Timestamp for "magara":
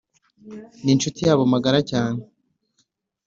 1.53-1.79